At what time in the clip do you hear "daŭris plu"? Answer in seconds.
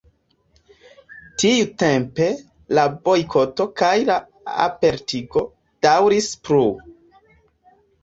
5.89-6.67